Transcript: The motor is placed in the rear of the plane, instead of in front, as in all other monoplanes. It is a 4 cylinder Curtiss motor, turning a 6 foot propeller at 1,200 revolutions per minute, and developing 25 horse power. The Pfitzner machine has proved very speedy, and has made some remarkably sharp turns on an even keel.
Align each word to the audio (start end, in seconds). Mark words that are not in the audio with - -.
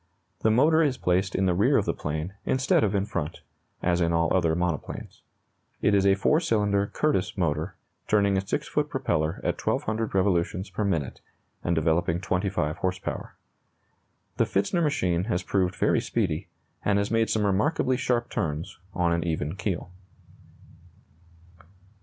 The 0.39 0.49
motor 0.49 0.81
is 0.81 0.97
placed 0.97 1.35
in 1.35 1.45
the 1.45 1.53
rear 1.53 1.77
of 1.77 1.85
the 1.85 1.93
plane, 1.93 2.33
instead 2.43 2.83
of 2.83 2.95
in 2.95 3.05
front, 3.05 3.41
as 3.83 4.01
in 4.01 4.11
all 4.11 4.35
other 4.35 4.55
monoplanes. 4.55 5.21
It 5.79 5.93
is 5.93 6.07
a 6.07 6.15
4 6.15 6.39
cylinder 6.39 6.87
Curtiss 6.87 7.37
motor, 7.37 7.75
turning 8.07 8.35
a 8.35 8.41
6 8.41 8.67
foot 8.67 8.89
propeller 8.89 9.39
at 9.43 9.63
1,200 9.63 10.15
revolutions 10.15 10.71
per 10.71 10.83
minute, 10.83 11.21
and 11.63 11.75
developing 11.75 12.19
25 12.19 12.77
horse 12.77 12.97
power. 12.97 13.35
The 14.37 14.45
Pfitzner 14.45 14.81
machine 14.81 15.25
has 15.25 15.43
proved 15.43 15.75
very 15.75 16.01
speedy, 16.01 16.47
and 16.83 16.97
has 16.97 17.11
made 17.11 17.29
some 17.29 17.45
remarkably 17.45 17.95
sharp 17.95 18.31
turns 18.31 18.79
on 18.95 19.13
an 19.13 19.23
even 19.23 19.55
keel. 19.55 19.91